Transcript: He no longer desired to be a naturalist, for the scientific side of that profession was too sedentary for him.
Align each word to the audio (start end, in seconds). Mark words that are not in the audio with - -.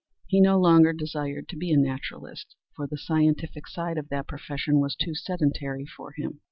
He 0.25 0.41
no 0.41 0.59
longer 0.59 0.93
desired 0.93 1.47
to 1.49 1.55
be 1.55 1.71
a 1.71 1.77
naturalist, 1.77 2.55
for 2.75 2.87
the 2.87 2.97
scientific 2.97 3.67
side 3.67 3.99
of 3.99 4.09
that 4.09 4.27
profession 4.27 4.79
was 4.79 4.95
too 4.95 5.13
sedentary 5.13 5.85
for 5.85 6.13
him. 6.13 6.39